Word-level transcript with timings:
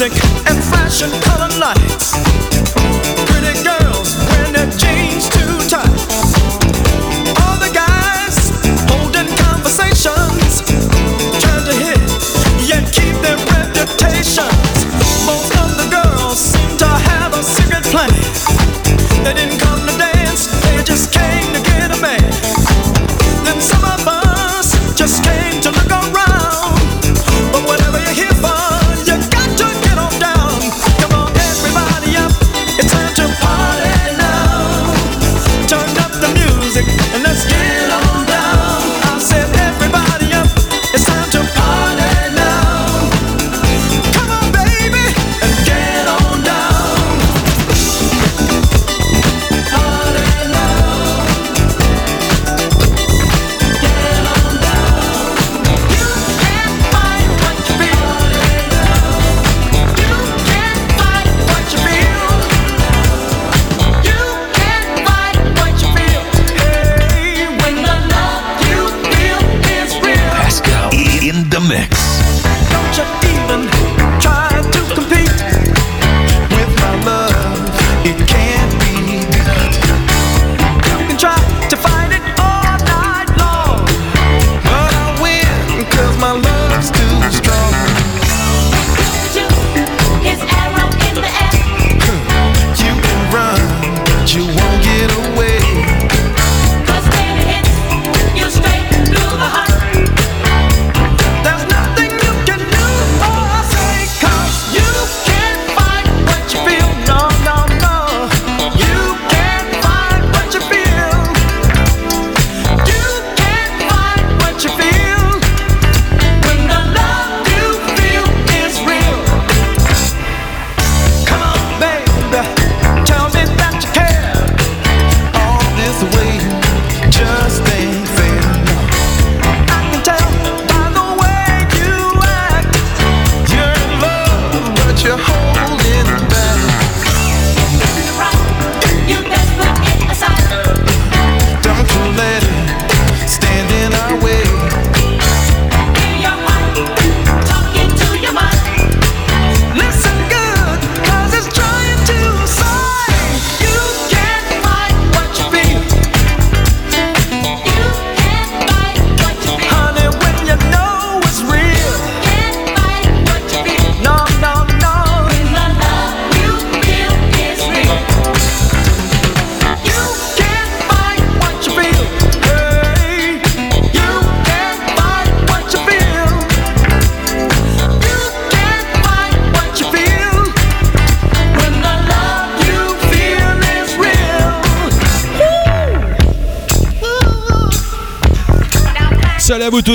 Music 0.00 0.12
and 0.46 0.62
fashion 0.62 1.10
color 1.22 1.48
lights. 1.58 2.37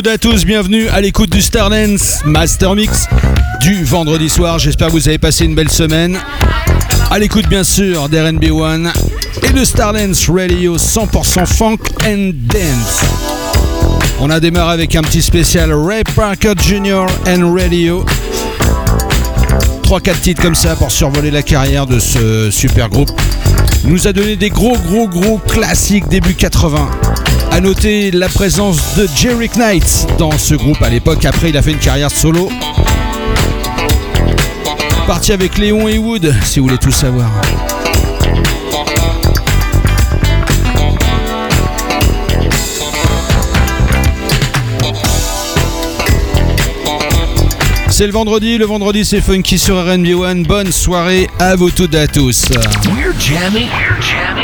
Toutes 0.03 0.11
et 0.11 0.15
à 0.15 0.17
tous, 0.17 0.44
bienvenue 0.44 0.89
à 0.89 1.00
l'écoute 1.00 1.29
du 1.29 1.41
Stardance 1.41 2.23
Master 2.25 2.75
Mix 2.75 3.07
du 3.61 3.85
vendredi 3.85 4.27
soir. 4.27 4.59
J'espère 4.59 4.88
que 4.88 4.91
vous 4.91 5.07
avez 5.07 5.17
passé 5.17 5.45
une 5.45 5.55
belle 5.55 5.69
semaine. 5.69 6.17
À 7.09 7.19
l'écoute 7.19 7.47
bien 7.47 7.63
sûr 7.63 8.09
d'RNB 8.09 8.44
One 8.51 8.91
et 9.44 9.53
de 9.53 9.63
Stardance 9.63 10.29
Radio 10.29 10.77
100% 10.77 11.45
Funk 11.45 11.77
and 12.05 12.31
Dance. 12.33 13.05
On 14.19 14.29
a 14.29 14.41
démarré 14.41 14.73
avec 14.73 14.94
un 14.95 15.03
petit 15.03 15.21
spécial 15.21 15.71
Ray 15.71 16.03
Parker 16.15 16.53
Jr. 16.61 17.05
and 17.27 17.53
Radio. 17.53 18.05
3-4 19.83 20.19
titres 20.19 20.41
comme 20.41 20.55
ça 20.55 20.75
pour 20.75 20.91
survoler 20.91 21.31
la 21.31 21.44
carrière 21.44 21.85
de 21.85 22.00
ce 22.00 22.51
super 22.51 22.89
groupe. 22.89 23.11
Il 23.85 23.91
nous 23.91 24.05
a 24.07 24.11
donné 24.11 24.35
des 24.35 24.50
gros 24.50 24.77
gros 24.77 25.07
gros 25.07 25.38
classiques 25.38 26.09
début 26.09 26.33
80. 26.33 26.89
A 27.53 27.61
noter 27.61 28.09
la 28.09 28.29
présence 28.29 28.95
de 28.95 29.07
Jerry 29.15 29.47
Knight 29.55 30.07
dans 30.17 30.35
ce 30.39 30.55
groupe 30.55 30.81
à 30.81 30.89
l'époque. 30.89 31.23
Après, 31.23 31.50
il 31.50 31.57
a 31.57 31.61
fait 31.61 31.73
une 31.73 31.77
carrière 31.77 32.09
solo. 32.09 32.50
Parti 35.05 35.33
avec 35.33 35.59
Léon 35.59 35.88
et 35.88 36.00
Wood, 36.00 36.33
si 36.44 36.59
vous 36.59 36.65
voulez 36.65 36.79
tout 36.79 36.89
savoir. 36.89 37.29
C'est 47.89 48.07
le 48.07 48.13
vendredi, 48.13 48.57
le 48.57 48.65
vendredi 48.65 49.05
c'est 49.05 49.21
funky 49.21 49.59
sur 49.59 49.75
RNB 49.75 50.07
One. 50.15 50.41
Bonne 50.41 50.71
soirée 50.71 51.29
à 51.38 51.55
vous 51.55 51.69
toutes 51.69 51.94
et 51.94 52.00
à 52.00 52.07
tous. 52.07 52.47
We're 52.95 53.13
jamming, 53.19 53.69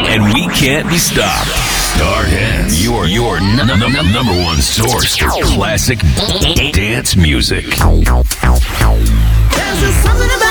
and 0.08 0.32
we 0.32 0.46
can't 0.54 0.88
be 0.88 1.00
stopped. 1.00 1.69
Stardance, 2.04 2.82
your 2.82 3.08
your 3.08 3.36
n- 3.40 3.60
n- 3.60 3.70
n- 3.84 4.12
number 4.14 4.32
one 4.32 4.62
source 4.62 5.18
for 5.18 5.30
classic 5.44 6.00
dance 6.72 7.18
music. 7.18 7.66
There's 7.66 7.76
something 10.00 10.32
about 10.32 10.49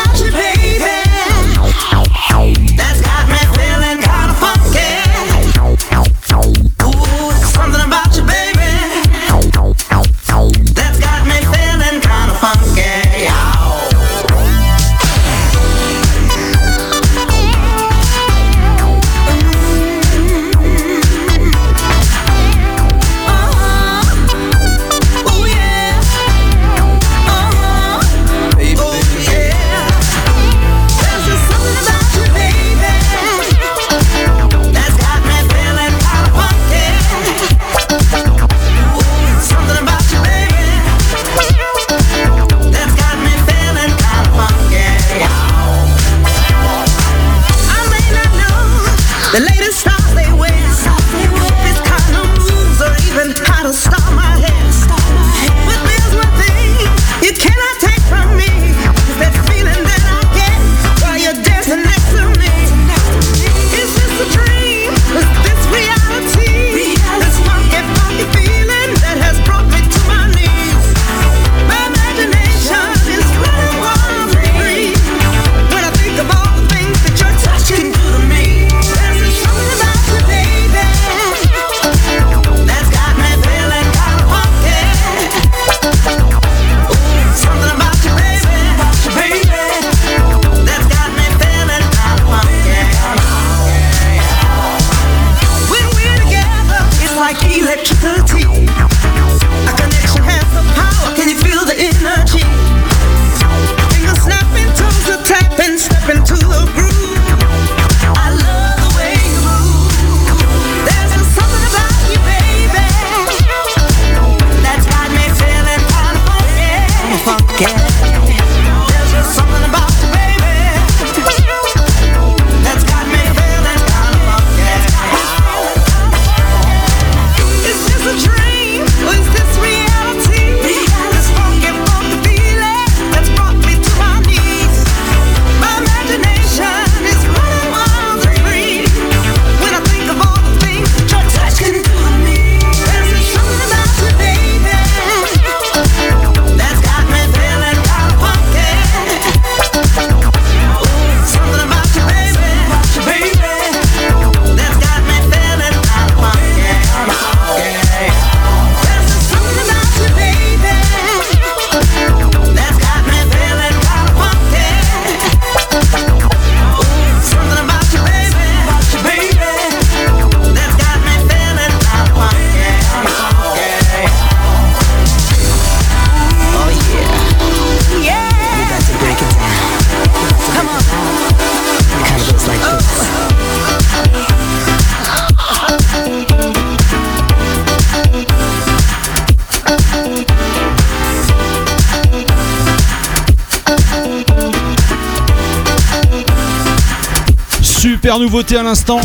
Super 198.01 198.21
nouveauté 198.21 198.57
à 198.57 198.63
l'instant. 198.63 199.01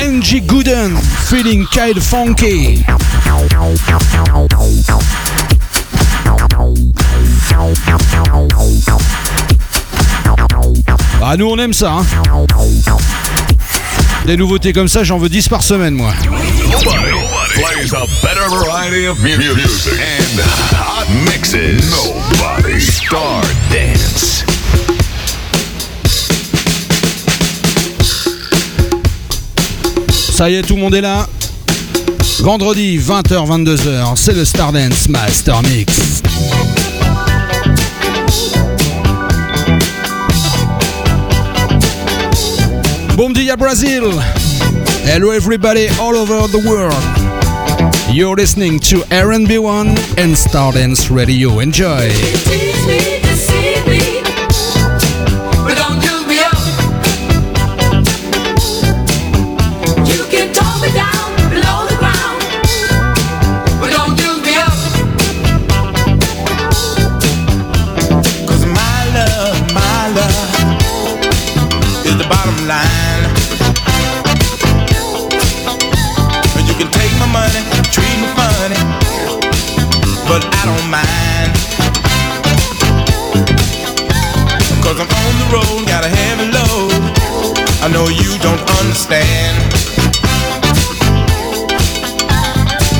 NG 0.00 0.46
Gooden, 0.46 0.96
feeling 1.26 1.66
kind 1.72 2.00
funky. 2.00 2.84
Ah 11.22 11.36
nous 11.36 11.46
on 11.46 11.56
aime 11.58 11.72
ça 11.72 11.92
hein. 11.92 12.06
Des 14.26 14.36
nouveautés 14.36 14.72
comme 14.72 14.88
ça, 14.88 15.02
j'en 15.04 15.18
veux 15.18 15.28
10 15.28 15.48
par 15.48 15.62
semaine 15.62 15.94
moi. 15.94 16.12
Plays 17.54 17.92
a 17.94 18.06
better 18.22 18.48
variety 18.48 19.06
of 19.06 19.18
mu- 19.20 19.36
music 19.36 19.92
and 19.94 20.40
hot 20.72 21.08
mixes. 21.26 21.54
Nobody. 21.90 22.80
Star 22.80 23.42
Dance. 23.70 24.44
Ça 30.42 30.50
y 30.50 30.56
est, 30.56 30.62
tout 30.62 30.74
le 30.74 30.80
monde 30.80 30.94
est 30.96 31.00
là. 31.00 31.28
Vendredi 32.40 32.98
20h-22h, 32.98 34.16
c'est 34.16 34.34
le 34.34 34.44
Stardance 34.44 35.08
Master 35.08 35.62
Mix. 35.62 36.20
Bom 43.16 43.30
dia 43.30 43.54
Brazil! 43.54 44.02
Hello 45.06 45.30
everybody 45.30 45.86
all 46.00 46.16
over 46.16 46.48
the 46.48 46.66
world. 46.66 46.92
You're 48.12 48.34
listening 48.34 48.80
to 48.80 49.04
RNB1 49.12 49.96
and 50.18 50.34
Stardance 50.34 51.08
Radio. 51.08 51.60
Enjoy! 51.60 52.10
Understand. 88.80 89.56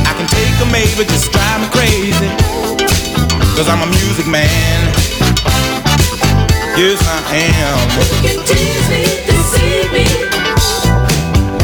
I 0.06 0.12
can 0.16 0.26
take 0.26 0.56
a 0.60 0.66
maybe, 0.70 1.04
just 1.08 1.32
drive 1.32 1.60
me 1.60 1.68
crazy. 1.70 2.30
Cause 3.56 3.68
I'm 3.68 3.82
a 3.82 3.86
music 3.86 4.26
man. 4.26 4.92
Yes, 6.76 7.00
I 7.06 7.20
am. 7.36 7.78
Teasing, 8.46 9.12
deceive 9.28 9.92
me, 9.92 10.06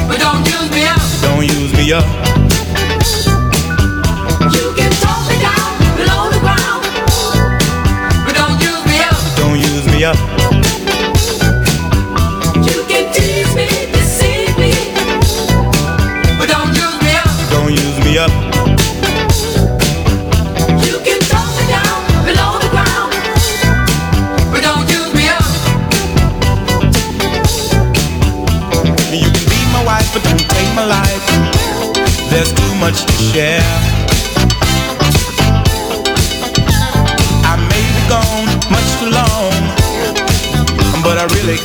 but 0.06 0.18
don't 0.20 0.46
use 0.46 0.70
me 0.70 0.84
up. 0.84 1.00
Don't 1.22 2.27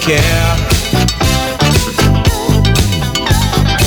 care. 0.05 0.57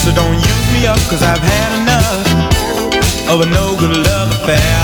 So 0.03 0.15
don't 0.15 0.35
use 0.35 0.73
me 0.73 0.87
up, 0.87 0.99
cause 1.11 1.23
I've 1.23 1.43
had 1.43 1.71
enough 1.83 3.29
of 3.29 3.41
a 3.43 3.47
no 3.47 3.77
good 3.77 3.97
love 3.97 4.31
affair. 4.31 4.76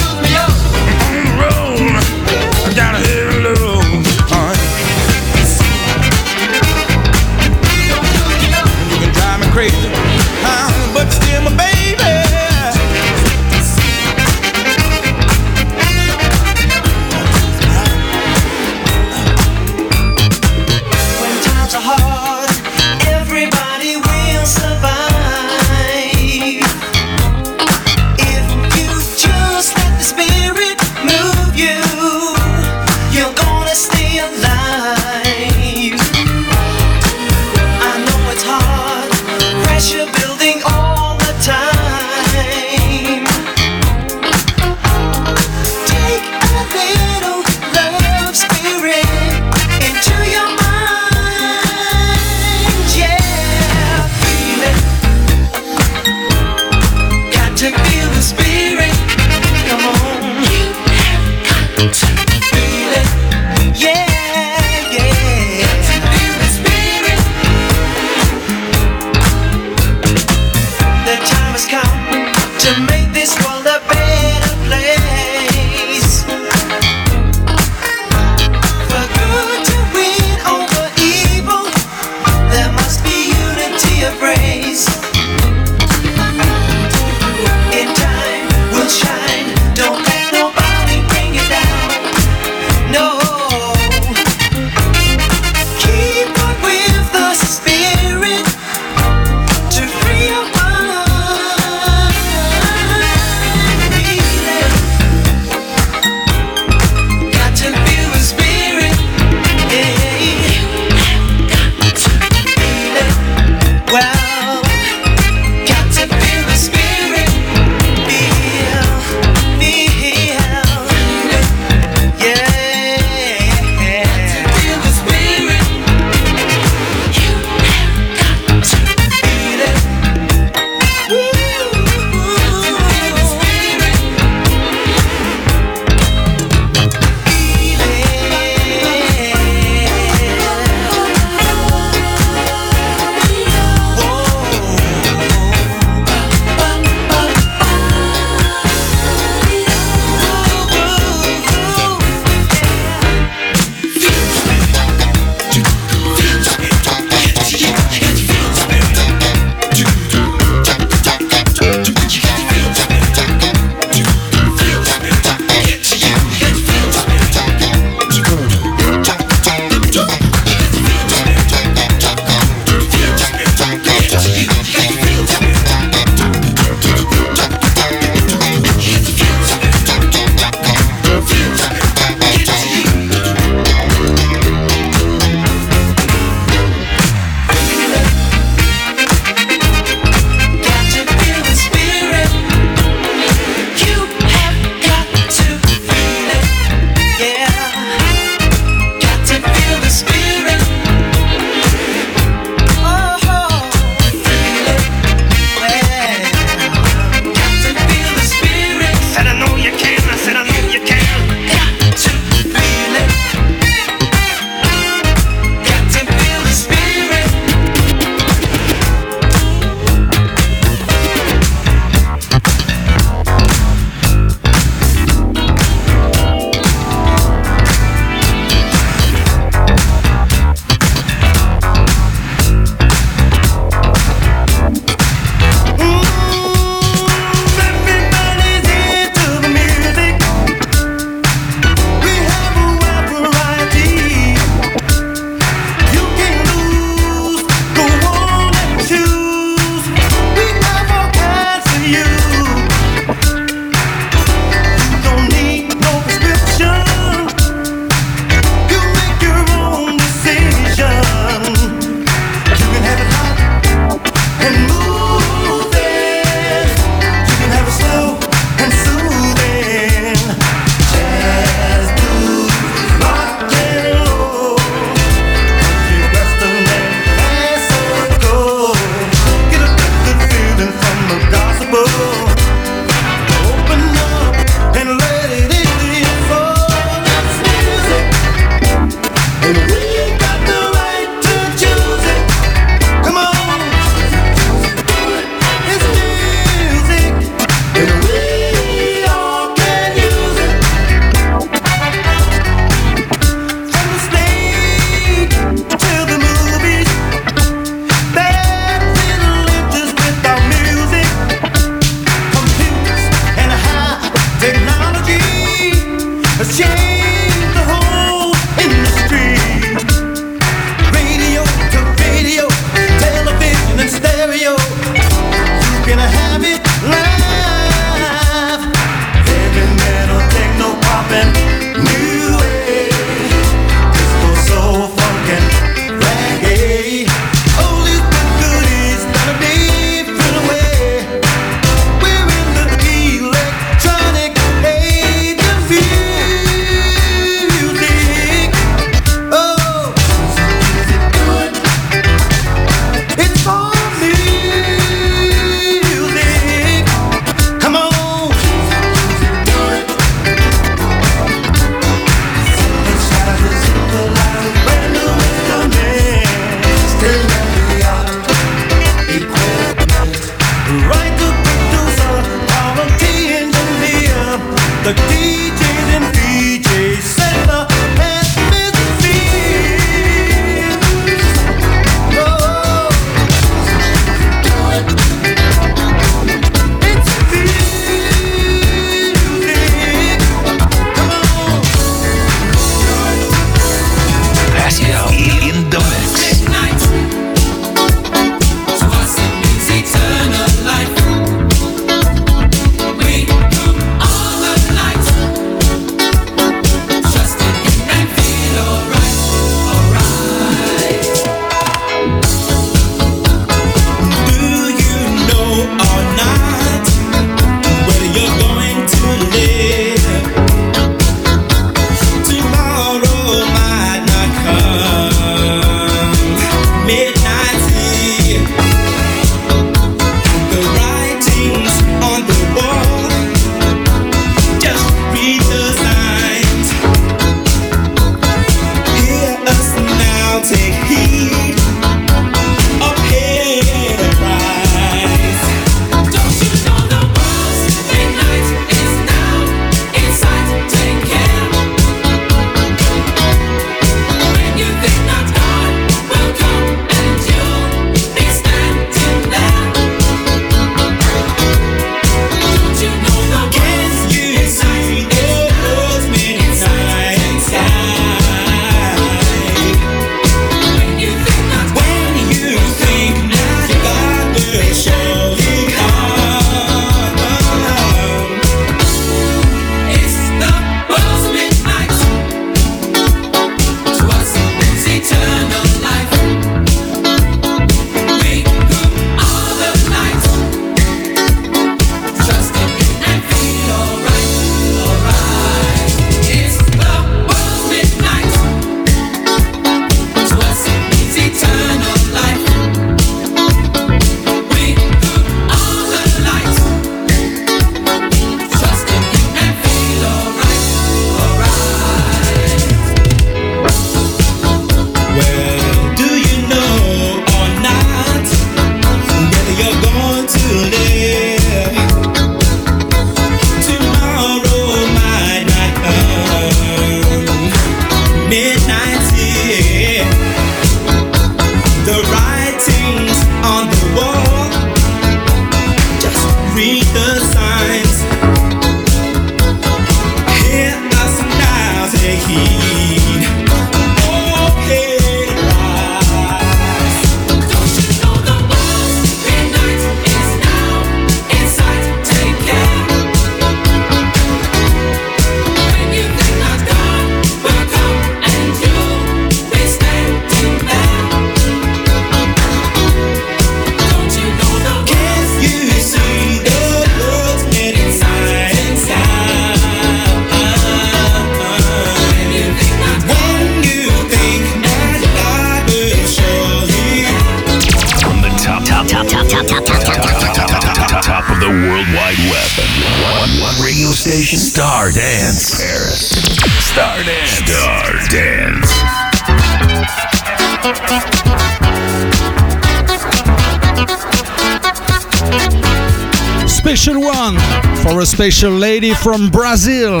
Special 598.26 598.50
lady 598.50 598.92
from 598.92 599.30
Brazil. 599.30 600.00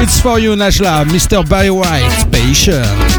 It's 0.00 0.18
for 0.18 0.38
you, 0.38 0.52
Najla, 0.52 1.04
Mr. 1.04 1.46
Barry 1.46 1.70
White, 1.70 2.24
patient. 2.32 3.15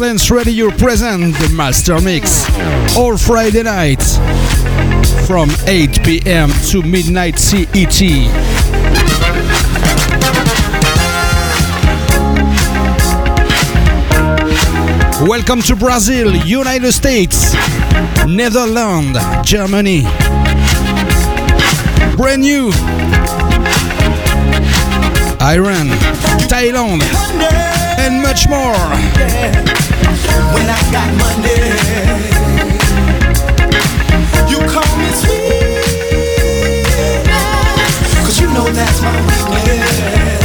RB1 0.00 0.10
and 0.10 0.18
Stardance 0.18 0.30
Radio 0.30 0.70
present 0.70 1.34
the 1.36 1.48
Master 1.54 2.00
Mix 2.00 2.48
all 2.96 3.16
Friday 3.18 3.62
nights 3.62 4.16
from 5.26 5.50
8 5.66 6.02
p.m. 6.02 6.50
to 6.68 6.82
midnight 6.82 7.38
CET. 7.38 8.00
Welcome 15.28 15.60
to 15.62 15.76
Brazil, 15.76 16.34
United 16.34 16.92
States, 16.92 17.54
Netherlands, 18.26 19.18
Germany. 19.44 20.02
Brand 22.16 22.42
new. 22.42 22.68
Iran, 25.42 25.88
Thailand, 26.48 27.02
and 27.98 28.22
much 28.22 28.48
more. 28.48 29.79
That's 38.72 39.02
my 39.02 39.12
weakness. 39.20 40.39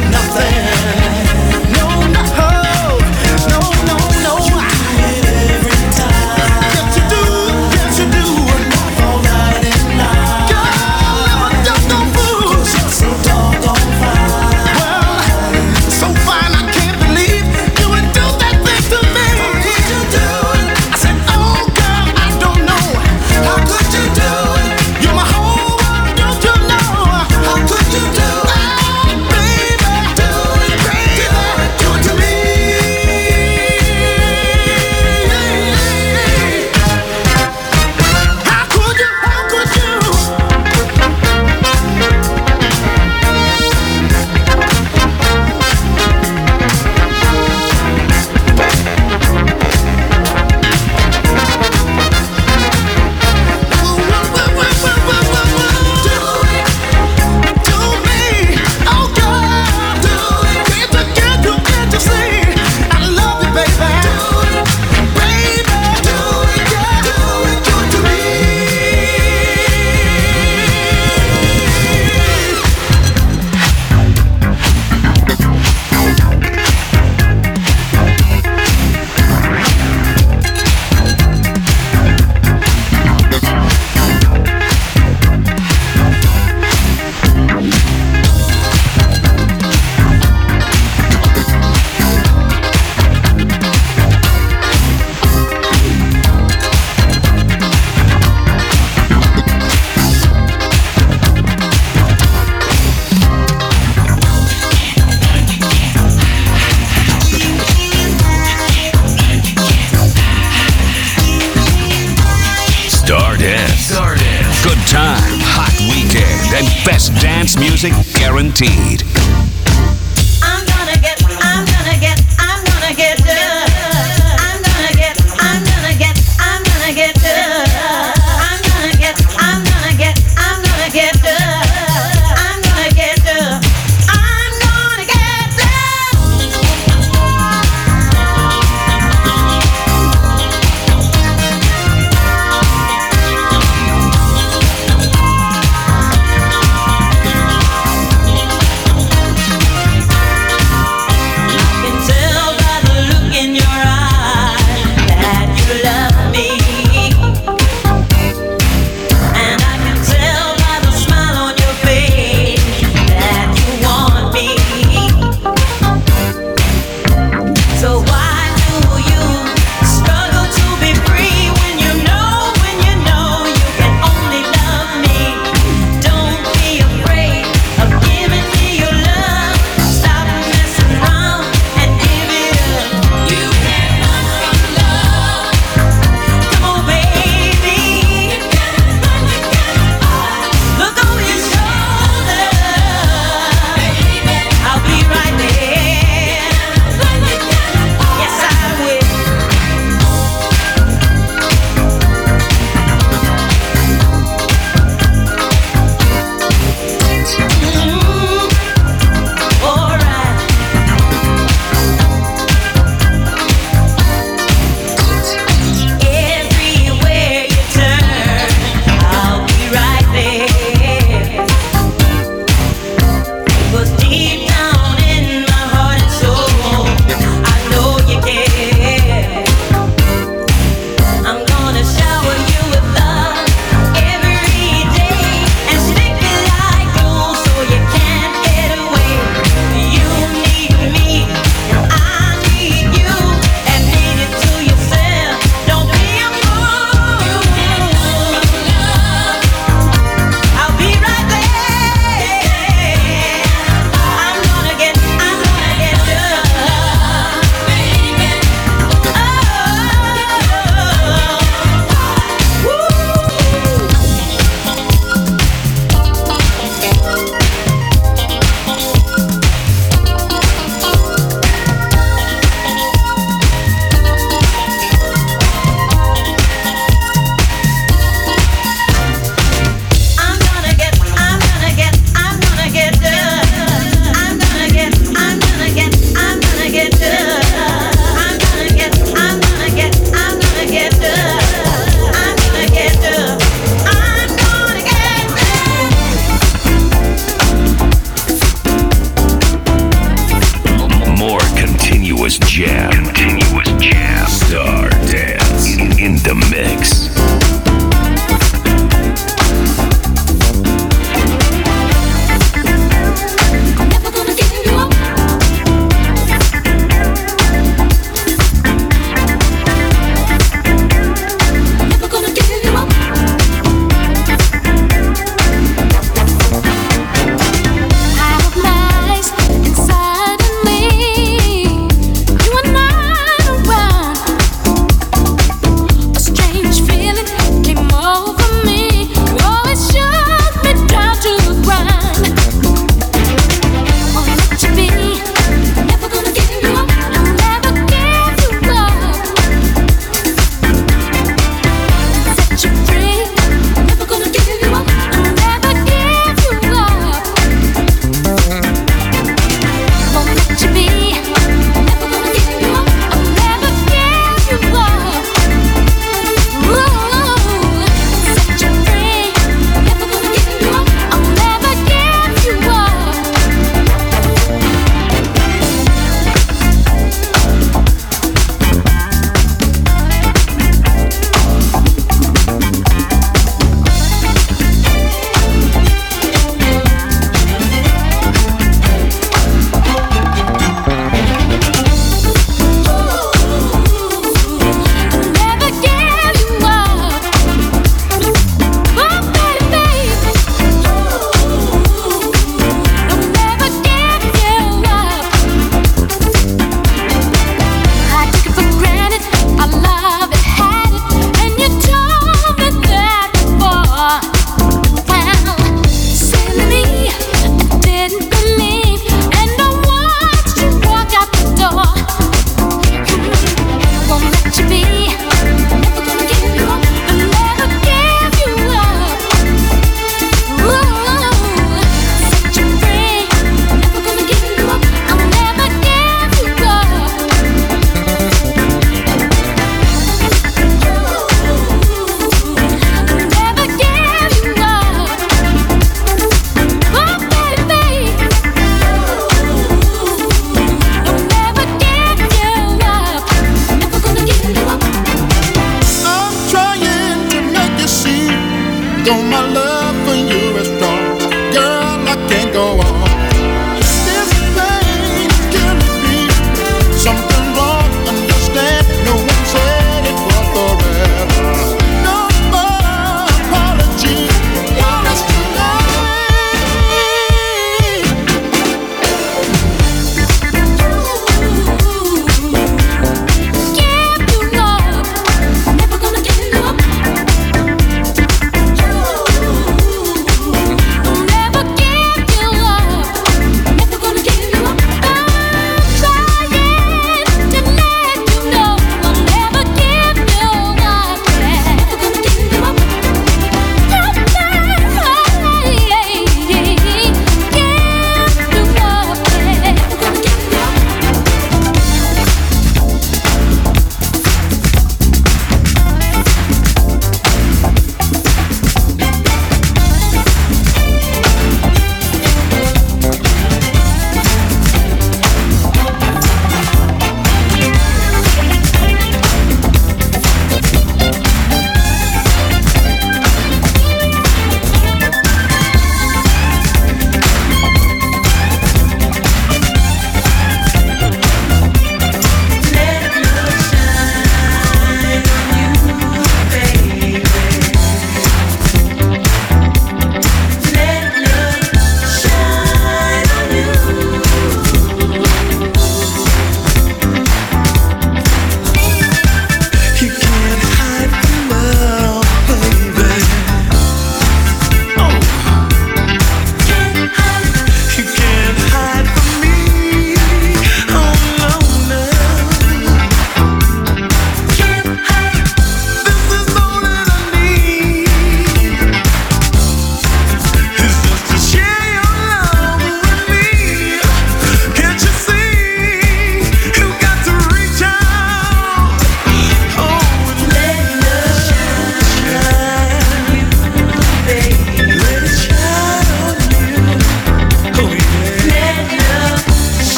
nothing. 0.00 1.21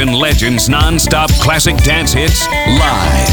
And 0.00 0.12
legends 0.12 0.68
non-stop 0.68 1.30
classic 1.34 1.76
dance 1.84 2.12
hits 2.12 2.48
live. 2.48 3.28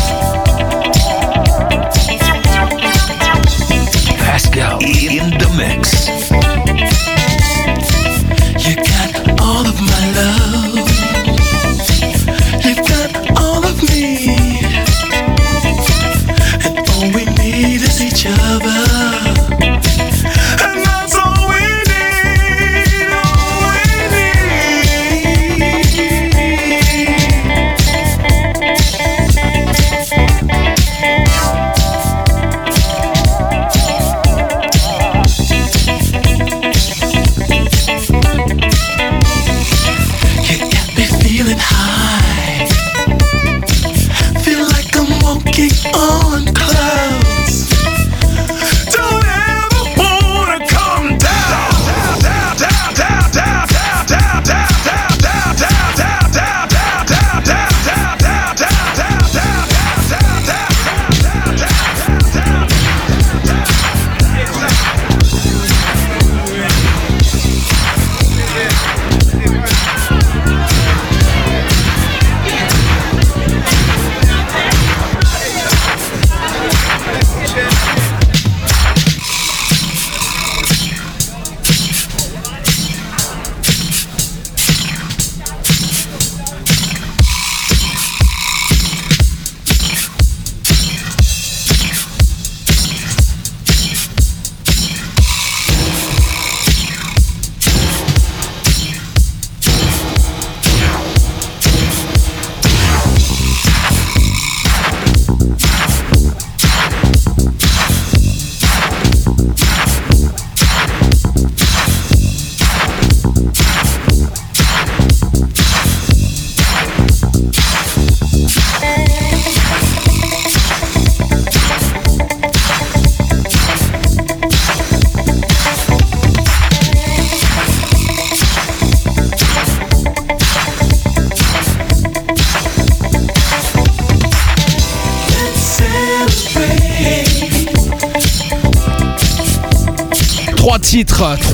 Pascal 4.20 4.80
in 4.80 5.32
the 5.40 5.52
mix. 5.58 6.57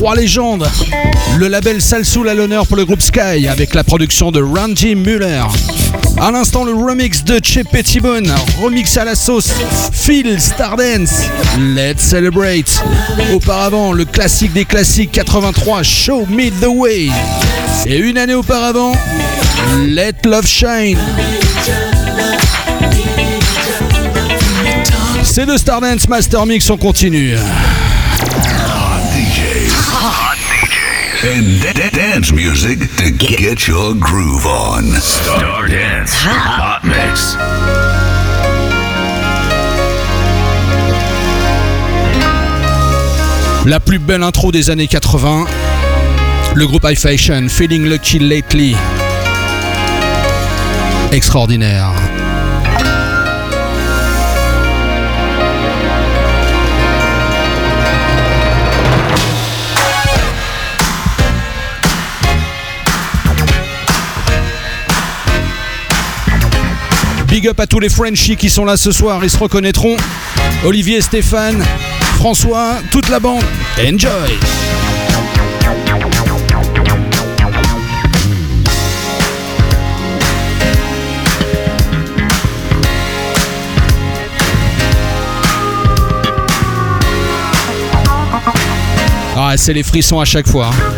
Trois 0.04 0.16
légendes. 0.16 0.68
Le 1.38 1.48
label 1.48 1.80
Salsoul 1.80 2.28
à 2.28 2.34
l'honneur 2.34 2.66
pour 2.66 2.76
le 2.76 2.84
groupe 2.84 3.00
Sky 3.00 3.48
avec 3.48 3.72
la 3.72 3.82
production 3.84 4.30
de 4.30 4.42
Randy 4.42 4.94
Muller. 4.94 5.44
À 6.20 6.30
l'instant, 6.30 6.66
le 6.66 6.74
remix 6.74 7.24
de 7.24 7.40
Che 7.42 7.60
Pettibone, 7.64 8.30
remix 8.60 8.98
à 8.98 9.06
la 9.06 9.14
sauce 9.14 9.48
Phil 9.92 10.38
Stardance. 10.38 11.22
Let's 11.58 12.02
celebrate. 12.02 12.84
Auparavant, 13.32 13.94
le 13.94 14.04
classique 14.04 14.52
des 14.52 14.66
classiques 14.66 15.12
83, 15.12 15.82
Show 15.82 16.26
Me 16.26 16.50
the 16.50 16.68
Way. 16.68 17.08
Et 17.86 17.96
une 17.96 18.18
année 18.18 18.34
auparavant, 18.34 18.92
Let 19.86 20.16
Love 20.26 20.46
Shine. 20.46 20.98
C'est 25.22 25.46
le 25.46 25.56
Stardance 25.56 26.06
Master 26.10 26.44
Mix, 26.44 26.68
on 26.68 26.76
continue. 26.76 27.38
And 31.26 31.62
da- 31.62 31.72
da- 31.72 31.90
dance 31.90 32.32
music 32.32 32.78
to 32.98 33.10
get 33.10 33.66
your 33.66 33.94
groove 33.94 34.44
on. 34.46 34.84
Star 35.00 35.66
Dance 35.68 36.12
Hot 36.22 36.84
Mix. 36.84 37.36
La 43.66 43.80
plus 43.80 43.98
belle 43.98 44.22
intro 44.22 44.52
des 44.52 44.68
années 44.70 44.86
80. 44.86 45.46
Le 46.54 46.66
groupe 46.66 46.84
High 46.84 46.98
Fashion, 46.98 47.46
Feeling 47.48 47.86
Lucky 47.88 48.18
Lately. 48.18 48.76
Extraordinaire. 51.12 51.90
Big 67.44 67.50
up 67.50 67.60
à 67.60 67.66
tous 67.66 67.78
les 67.78 67.90
Frenchies 67.90 68.36
qui 68.36 68.48
sont 68.48 68.64
là 68.64 68.78
ce 68.78 68.90
soir, 68.90 69.22
ils 69.22 69.28
se 69.28 69.36
reconnaîtront. 69.36 69.98
Olivier, 70.64 71.02
Stéphane, 71.02 71.62
François, 72.16 72.76
toute 72.90 73.10
la 73.10 73.20
bande. 73.20 73.44
Enjoy! 73.78 74.08
Ah, 89.36 89.52
c'est 89.58 89.74
les 89.74 89.82
frissons 89.82 90.18
à 90.18 90.24
chaque 90.24 90.48
fois. 90.48 90.70
hein. 90.72 90.93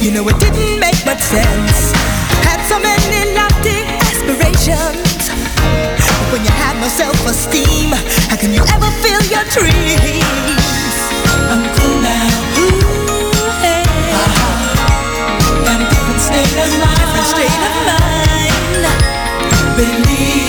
You 0.00 0.10
know, 0.12 0.26
it 0.28 0.38
didn't 0.40 0.80
make 0.80 0.96
much 1.04 1.20
sense. 1.20 1.92
Had 2.48 2.64
so 2.64 2.80
many 2.80 3.36
lofty 3.36 3.84
aspirations. 4.08 5.28
But 5.28 6.32
when 6.32 6.42
you 6.42 6.50
have 6.56 6.76
no 6.80 6.88
self 6.88 7.20
esteem, 7.26 7.92
how 8.30 8.36
can 8.36 8.54
you 8.54 8.64
ever 8.64 8.90
feel 9.04 9.20
your 9.28 9.44
dreams? 9.52 10.24
I'm 11.52 11.68
cool 11.76 12.00
now. 12.00 12.28
Ooh, 12.64 13.60
hey. 13.60 13.84
Different 15.90 16.20
state 16.20 16.56
of 16.56 16.70
mind. 16.80 16.96
Different 16.96 17.28
state 17.28 17.60
of 17.68 17.74
mind. 17.84 18.84
Believing 19.76 20.39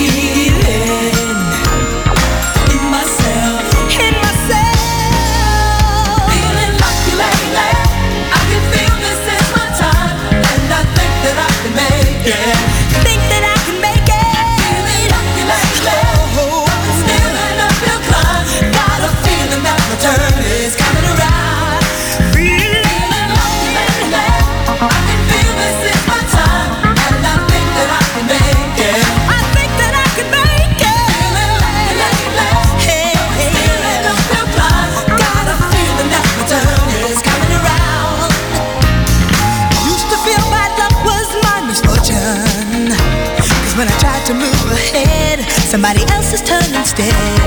is 46.32 46.40
turning 46.40 46.84
stay. 46.84 47.41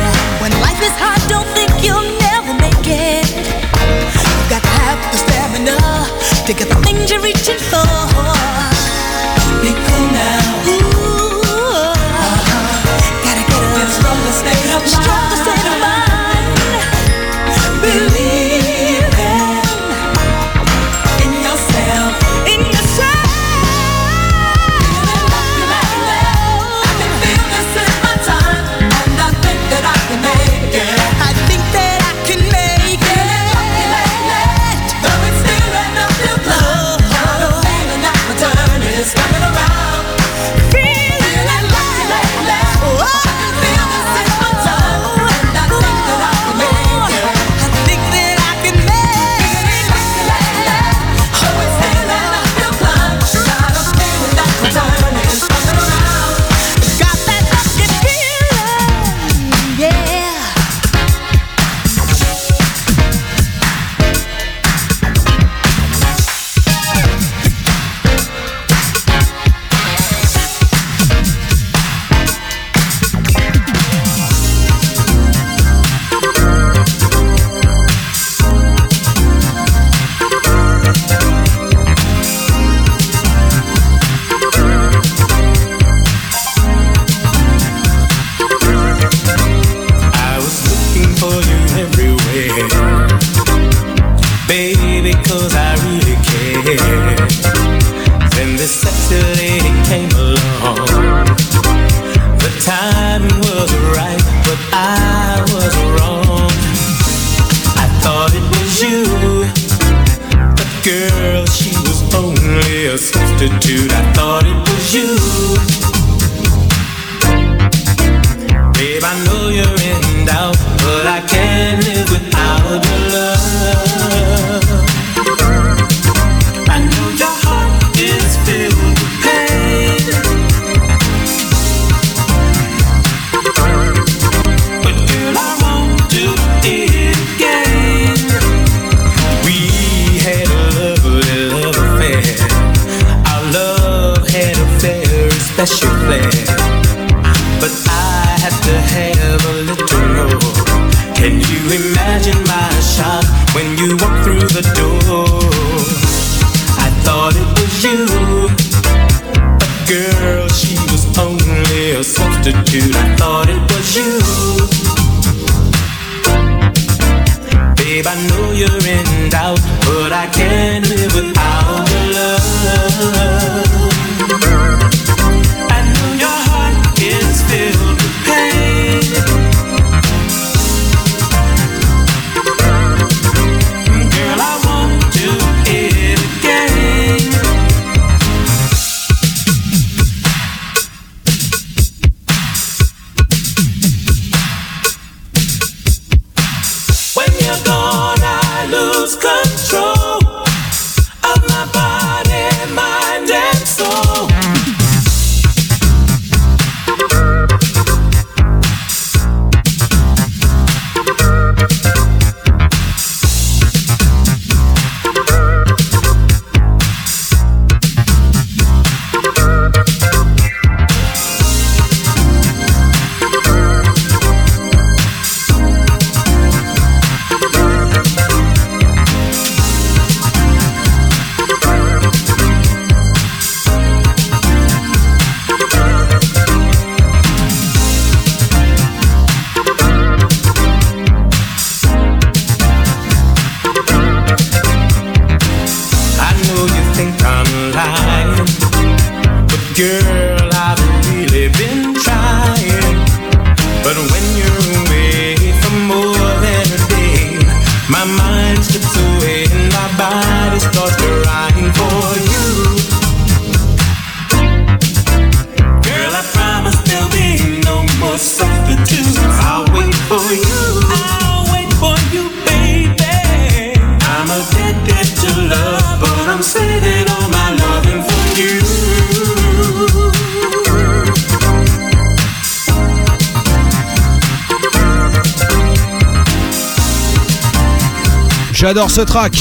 Ce 288.96 289.02
track. 289.02 289.34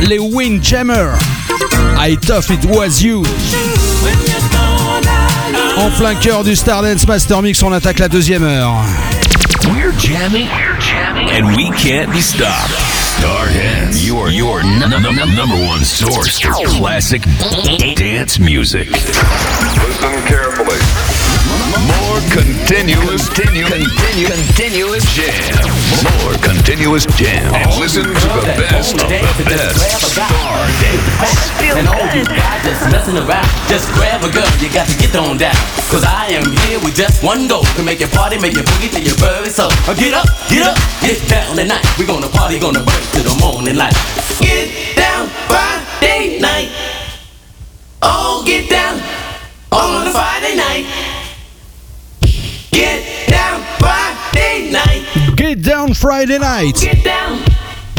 Les 0.00 0.18
Windjammer. 0.18 1.12
I 1.98 2.16
thought 2.16 2.48
it 2.48 2.64
was 2.64 3.02
you. 3.02 3.22
En 5.76 5.90
plein 5.98 6.14
cœur 6.14 6.42
du 6.42 6.56
Stardance 6.56 7.06
Master 7.06 7.42
Mix, 7.42 7.62
on 7.62 7.72
attaque 7.72 7.98
la 7.98 8.08
deuxième 8.08 8.44
heure. 8.44 8.72
We're 9.74 9.92
jamming, 9.98 10.48
and 11.34 11.54
we 11.54 11.70
can't 11.76 12.10
be 12.12 12.22
stopped. 12.22 12.72
Star 13.18 13.46
Dance, 13.52 14.02
your 14.06 14.30
your 14.30 14.62
number 14.62 15.66
one 15.66 15.84
source 15.84 16.40
for 16.40 16.52
classic 16.78 17.22
dance 17.94 18.38
music. 18.38 18.88
Listen 18.90 20.16
carefully. 20.24 20.80
More 21.86 22.20
continuous, 22.30 23.28
continue, 23.28 23.64
continue, 23.64 24.26
continuous 24.26 25.04
jam. 25.14 25.68
More 26.02 26.32
continuous 26.34 26.55
jam. 26.76 27.54
And 27.54 27.72
listen 27.80 28.04
to 28.04 28.12
the 28.12 28.52
best 28.60 28.92
of 29.00 29.08
the 29.08 29.44
best. 29.48 29.80
Star 30.12 30.28
Dance. 30.84 31.48
And 31.72 31.88
all 31.88 32.04
you 32.12 32.24
guys 32.24 32.60
that's 32.64 32.84
messing 32.92 33.16
around, 33.16 33.48
just 33.68 33.88
grab 33.96 34.20
a 34.22 34.30
girl, 34.30 34.44
you 34.60 34.68
got 34.68 34.86
to 34.88 34.96
get 35.00 35.16
on 35.16 35.38
down. 35.38 35.56
Cause 35.88 36.04
I 36.04 36.26
am 36.36 36.44
here 36.68 36.78
with 36.80 36.94
just 36.94 37.24
one 37.24 37.48
goal 37.48 37.64
to 37.80 37.82
make 37.82 38.00
your 38.00 38.10
party, 38.10 38.38
make 38.38 38.52
your 38.52 38.64
boogie 38.64 38.90
till 38.92 39.00
your 39.00 39.16
bird 39.16 39.48
so. 39.48 39.68
Uh, 39.88 39.94
Get 39.96 40.12
up, 40.12 40.28
get 40.52 40.68
up, 40.68 40.76
get 41.00 41.16
down 41.28 41.56
tonight. 41.56 41.84
We're 41.98 42.06
gonna 42.06 42.28
party, 42.28 42.58
gonna 42.60 42.84
burn 42.84 43.02
till 43.16 43.24
the 43.24 43.36
morning 43.40 43.76
light. 43.76 43.96
Get 44.38 44.68
down 44.96 45.28
Friday 45.48 46.40
night. 46.40 46.68
Oh, 48.02 48.44
get 48.44 48.68
down 48.68 49.00
on 49.72 50.06
a 50.06 50.10
Friday 50.12 50.56
night. 50.56 51.15
Down 55.86 55.94
Friday 55.94 56.38
Night. 56.40 56.74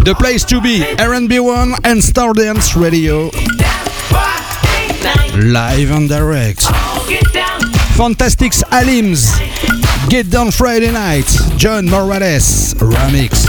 The 0.04 0.14
place 0.20 0.44
to 0.46 0.60
be. 0.60 0.80
RB1 0.98 1.80
and 1.86 2.02
Stardance 2.02 2.76
Radio. 2.76 3.30
Live 5.38 5.92
and 5.92 6.10
direct. 6.10 6.64
Fantastics 7.96 8.62
Alims. 8.72 9.40
Get 10.10 10.30
Down 10.30 10.52
Friday 10.52 10.92
Night. 10.92 11.30
John 11.56 11.86
Morales. 11.86 12.76
Remix. 12.78 13.46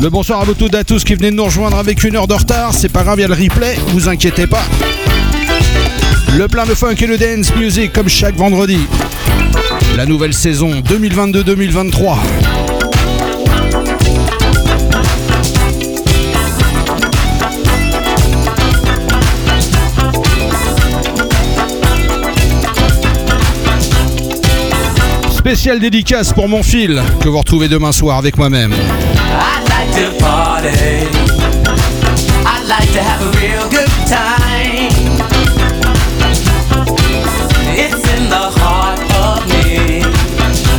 Le 0.00 0.10
bonsoir 0.10 0.40
à 0.40 0.44
vous 0.44 0.54
toutes 0.54 0.74
et 0.74 0.78
à 0.78 0.84
tous 0.84 1.04
qui 1.04 1.14
venez 1.14 1.30
de 1.30 1.36
nous 1.36 1.44
rejoindre 1.44 1.78
avec 1.78 2.02
une 2.02 2.16
heure 2.16 2.26
de 2.26 2.34
retard. 2.34 2.74
C'est 2.74 2.88
pas 2.88 3.04
grave, 3.04 3.20
il 3.20 3.22
y 3.22 3.24
a 3.24 3.28
le 3.28 3.34
replay. 3.34 3.76
Vous 3.92 4.08
inquiétez 4.08 4.48
pas. 4.48 4.64
Le 6.36 6.48
plein 6.48 6.66
de 6.66 6.74
funk 6.74 6.96
et 7.00 7.06
de 7.06 7.16
dance 7.16 7.54
music 7.56 7.94
comme 7.94 8.10
chaque 8.10 8.36
vendredi. 8.36 8.78
La 9.96 10.04
nouvelle 10.04 10.34
saison 10.34 10.82
2022-2023. 10.82 12.18
Spéciale 25.38 25.80
dédicace 25.80 26.34
pour 26.34 26.50
mon 26.50 26.62
fil 26.62 27.02
que 27.22 27.30
vous 27.30 27.38
retrouvez 27.38 27.68
demain 27.68 27.92
soir 27.92 28.18
avec 28.18 28.36
moi-même. 28.36 28.72
I 28.72 28.76
like 29.70 29.90
to 29.94 30.18
party. 30.22 30.68
I 32.44 32.62
like 32.68 32.92
to 32.92 33.00
have 33.00 33.22
a 33.22 33.30
real 33.38 33.75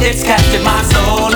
It's 0.10 0.24
captured 0.24 0.64
my 0.64 0.82
soul 0.84 1.36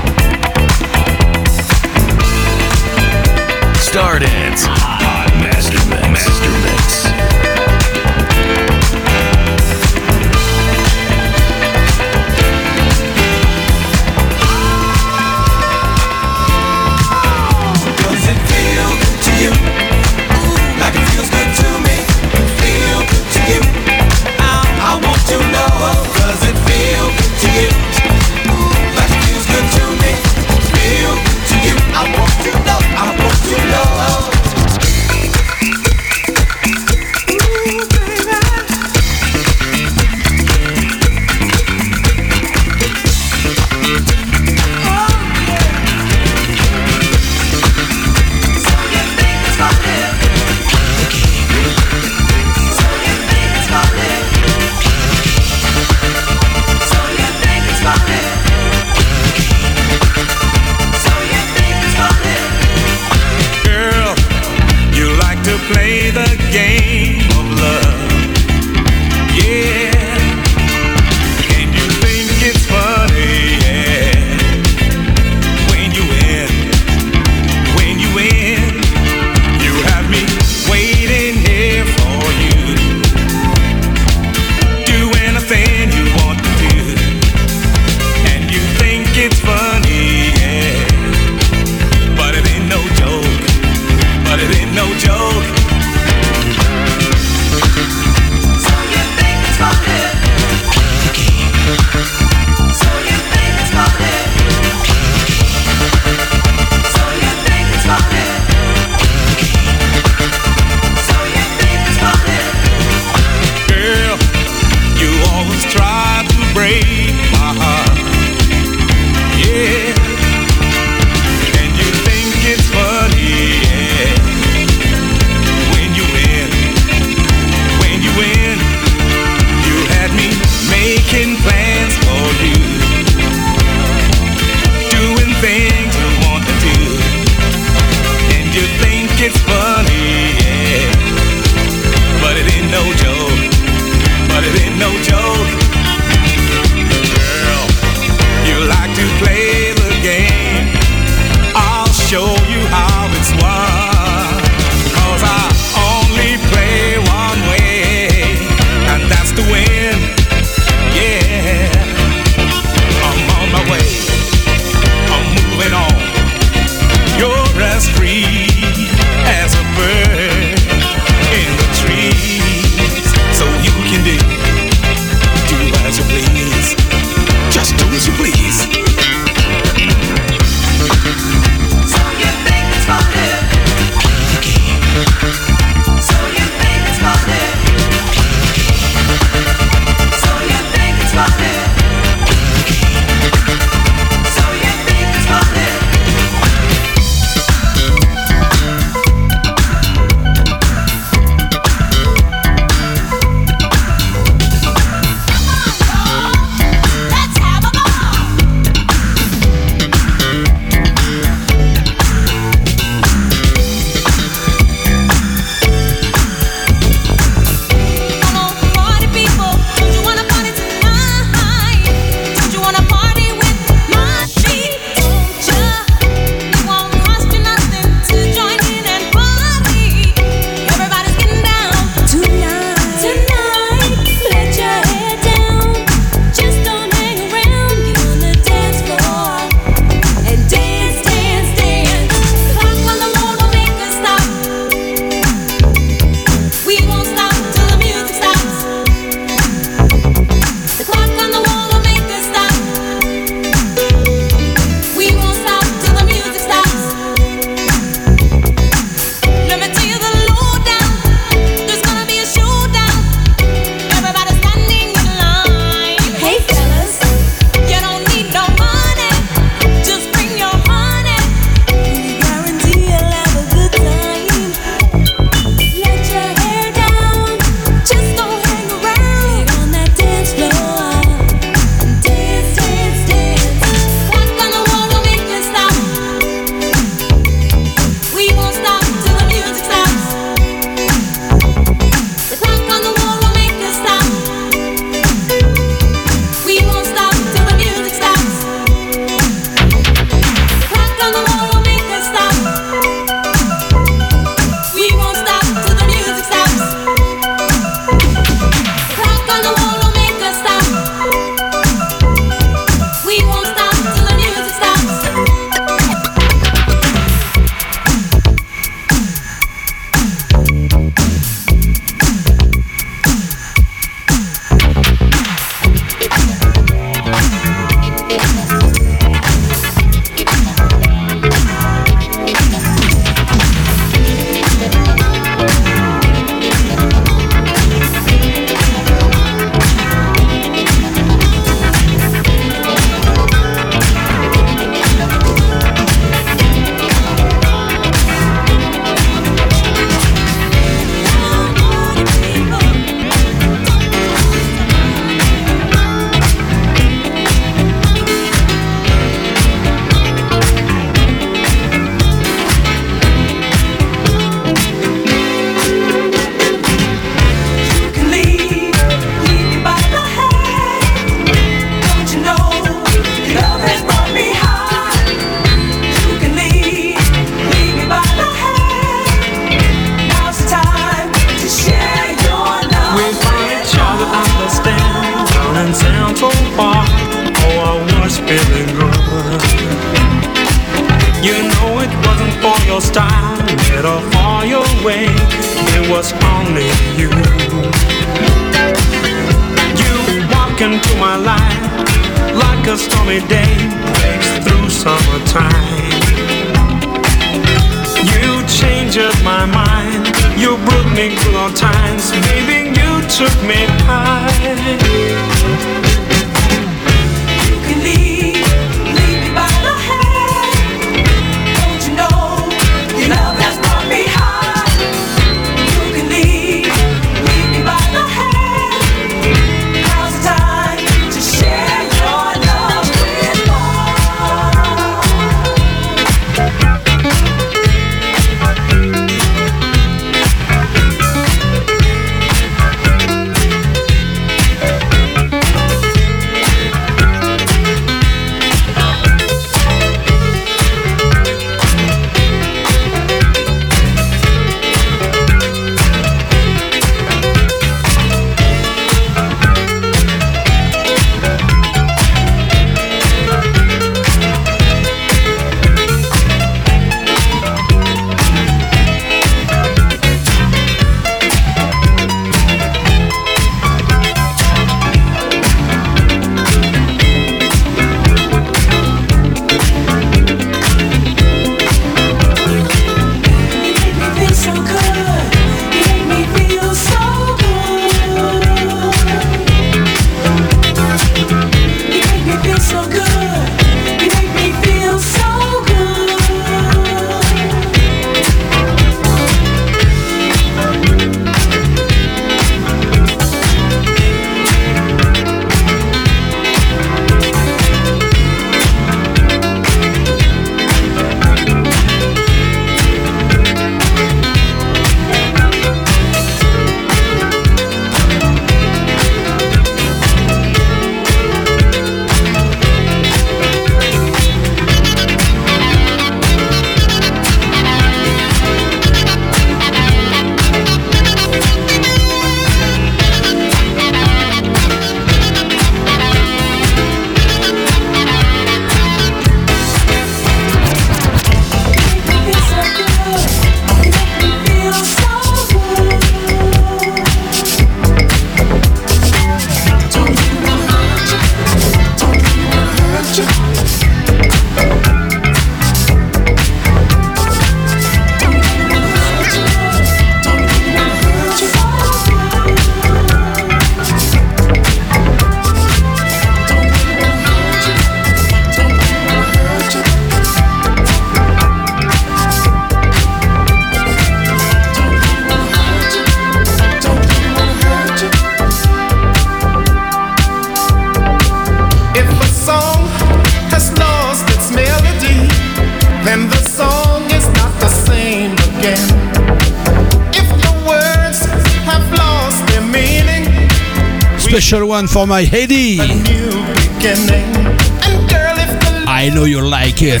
one 594.80 594.88
for 594.88 595.06
my 595.06 595.24
Heidi. 595.24 595.76
new 595.76 596.30
beginning. 596.54 597.36
And 597.84 598.08
girl, 598.08 598.36
if 598.38 598.60
the 598.60 598.84
I 598.88 599.10
know 599.14 599.24
you 599.24 599.42
like 599.46 599.82
it. 599.82 600.00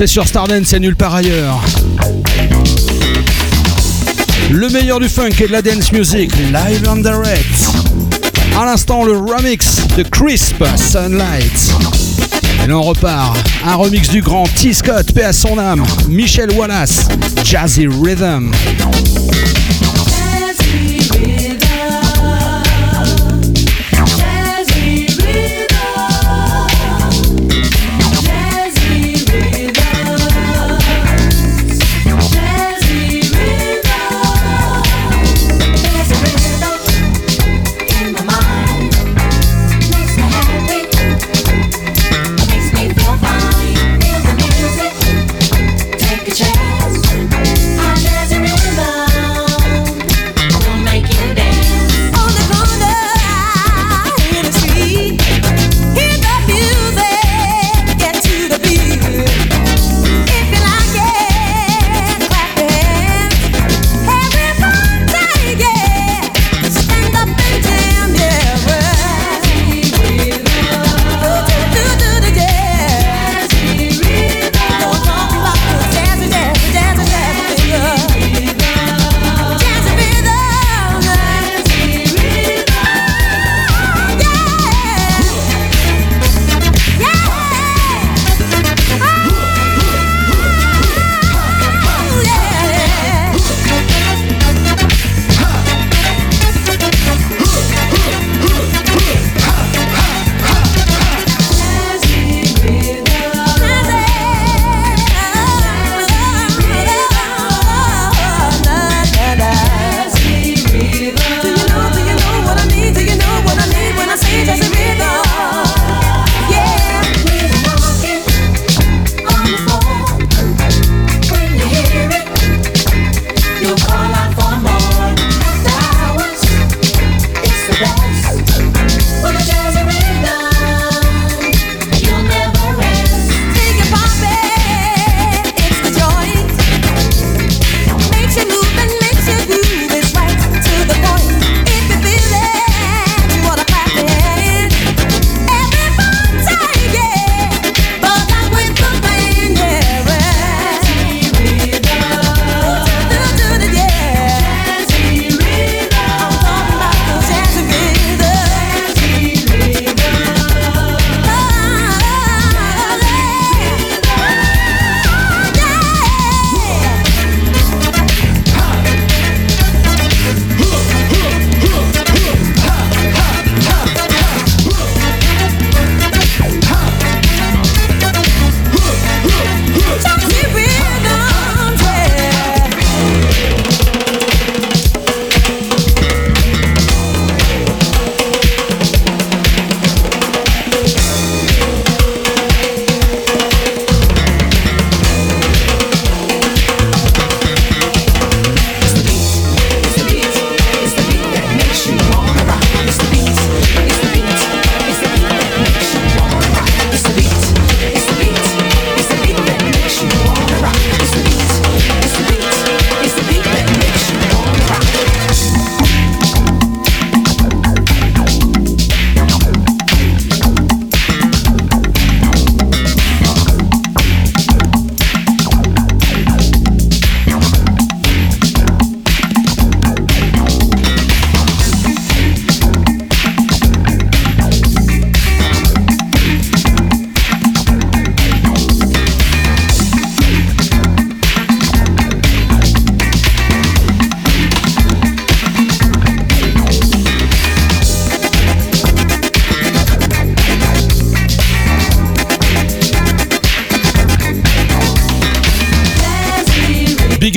c'est 0.00 0.06
sur 0.06 0.26
Stardance 0.26 0.72
et 0.72 0.80
nulle 0.80 0.96
part 0.96 1.14
ailleurs. 1.14 1.62
Le 4.50 4.66
meilleur 4.70 4.98
du 4.98 5.10
funk 5.10 5.28
et 5.38 5.46
de 5.46 5.52
la 5.52 5.60
dance 5.60 5.92
music, 5.92 6.32
live 6.38 6.88
and 6.88 7.02
direct. 7.02 7.68
À 8.58 8.64
l'instant, 8.64 9.04
le 9.04 9.18
remix 9.18 9.86
de 9.98 10.02
Crisp 10.02 10.64
Sunlight. 10.74 11.74
Et 12.64 12.66
là, 12.66 12.78
on 12.78 12.82
repart. 12.82 13.36
Un 13.66 13.74
remix 13.74 14.08
du 14.08 14.22
grand 14.22 14.44
T. 14.54 14.72
Scott, 14.72 15.12
paix 15.12 15.24
à 15.24 15.34
son 15.34 15.58
âme, 15.58 15.84
Michel 16.08 16.50
Wallace, 16.52 17.06
Jazzy 17.44 17.86
Rhythm. 17.86 18.52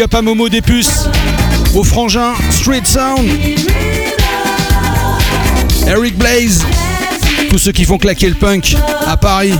Up 0.03 0.15
à 0.15 0.21
Momo 0.21 0.49
des 0.49 0.61
puces, 0.61 1.07
au 1.75 1.83
frangin 1.83 2.33
Street 2.51 2.81
Sound, 2.83 3.25
Eric 5.87 6.17
Blaze, 6.17 6.65
tous 7.49 7.57
ceux 7.57 7.71
qui 7.71 7.85
font 7.85 7.97
claquer 7.97 8.27
le 8.27 8.35
punk 8.35 8.75
à 9.07 9.15
Paris. 9.15 9.53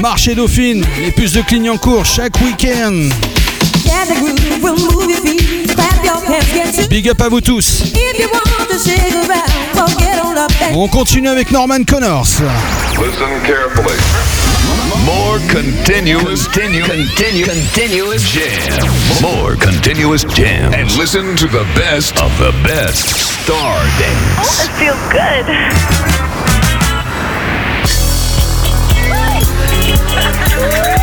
Marché 0.00 0.34
Dauphine, 0.34 0.84
les 1.02 1.10
puces 1.10 1.32
de 1.32 1.42
Clignancourt 1.42 2.06
chaque 2.06 2.40
week-end. 2.40 3.08
Big 6.88 7.08
up 7.08 7.20
à 7.20 7.28
vous 7.28 7.40
tous. 7.40 7.82
On 10.72 10.88
continue 10.88 11.28
avec 11.28 11.50
Norman 11.50 11.84
Connors. 11.86 12.28
More 15.02 15.38
continuous, 15.50 16.46
continue, 16.46 16.84
continue, 16.84 17.44
continuous 17.44 18.22
jam. 18.30 18.80
More 19.20 19.56
continuous 19.56 20.24
jam. 20.24 20.72
And 20.72 20.88
listen 20.96 21.36
to 21.36 21.46
the 21.46 21.64
best 21.74 22.16
of 22.22 22.30
the 22.38 22.52
best 22.62 23.04
Star 23.44 23.76
Dance. 23.98 24.38
Oh, 24.38 24.64
it 24.64 24.70
feels 24.78 25.02
good. 25.12 25.44
Make 30.74 30.90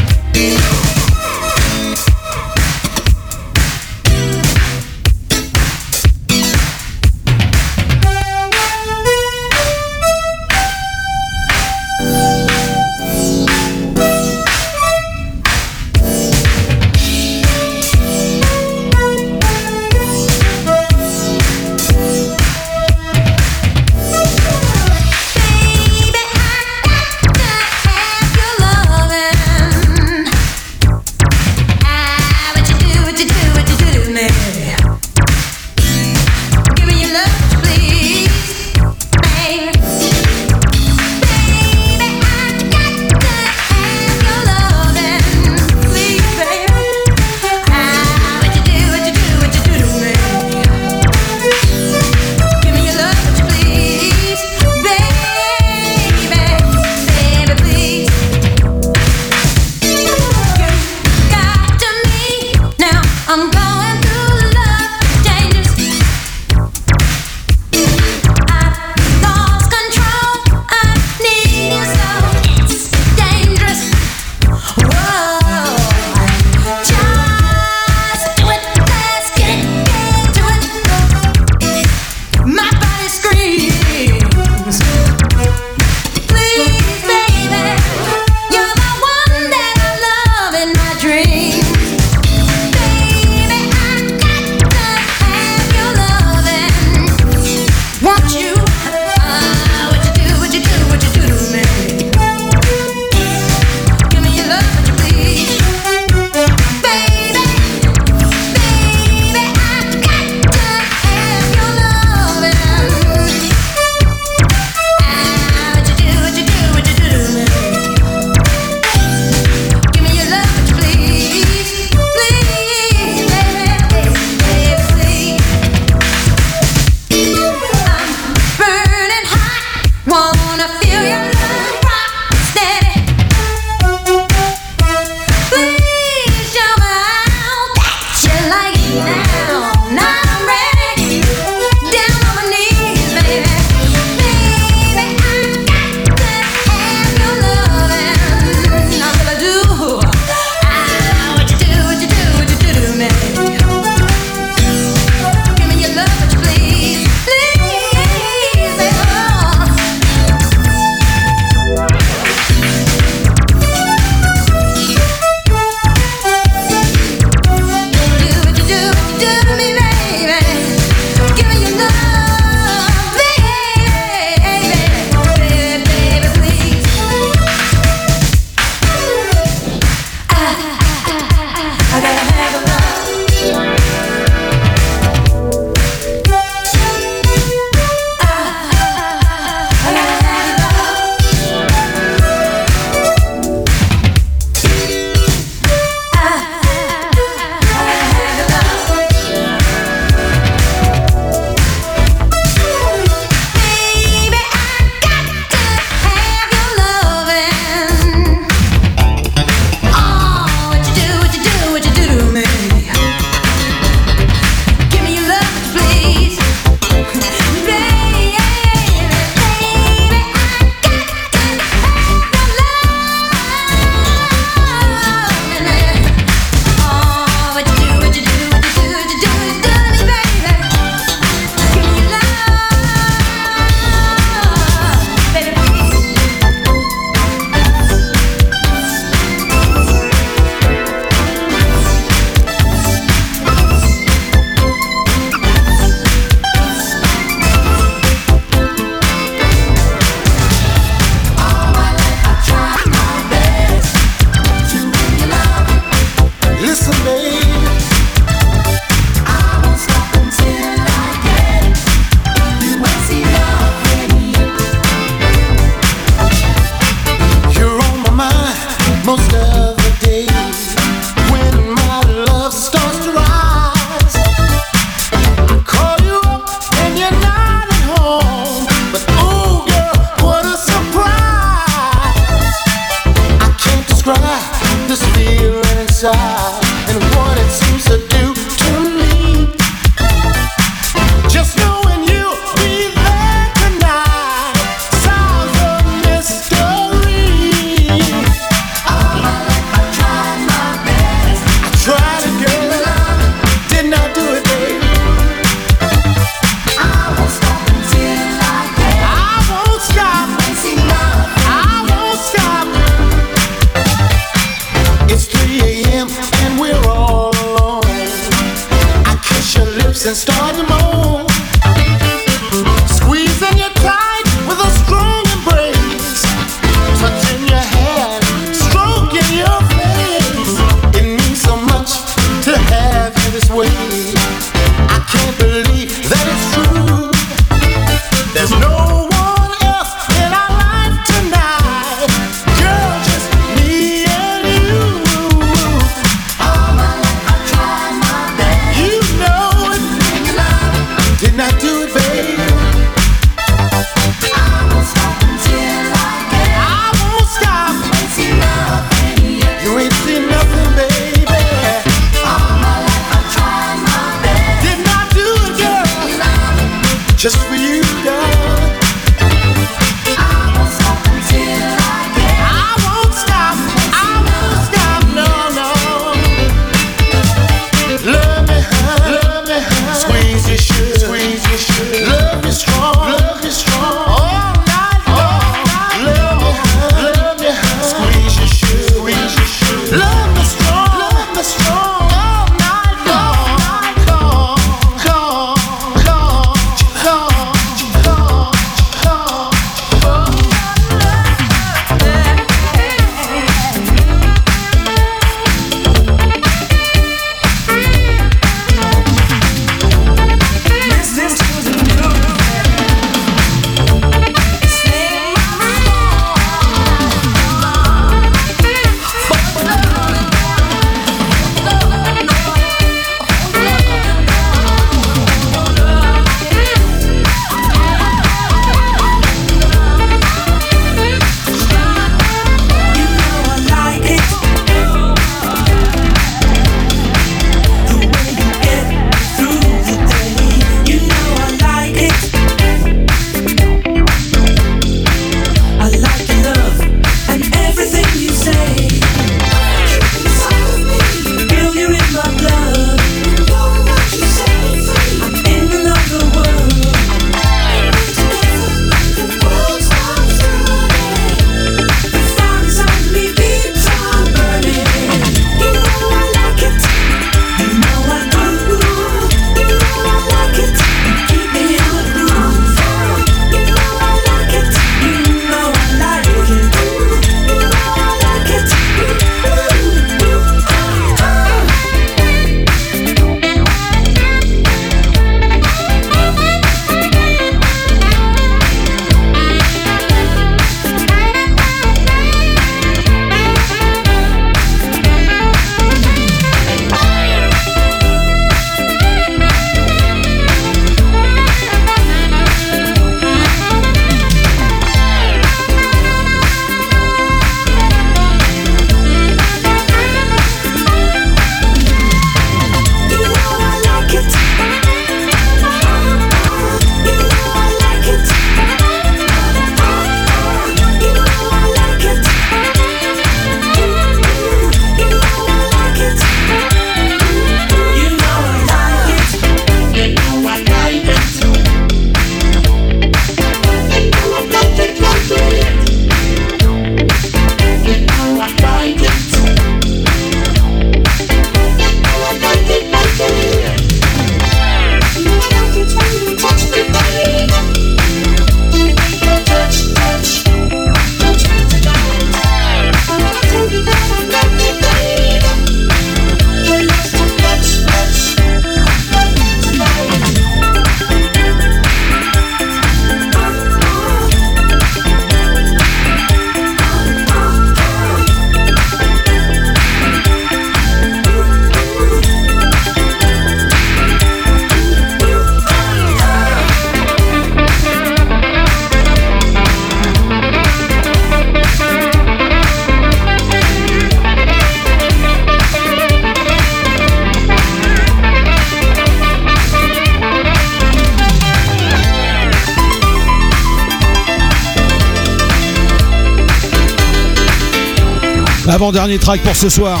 Avant-dernier 598.88 599.18
track 599.18 599.42
pour 599.42 599.54
ce 599.54 599.68
soir. 599.68 600.00